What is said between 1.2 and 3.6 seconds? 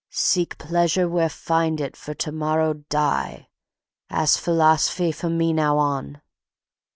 find it for to morrow die.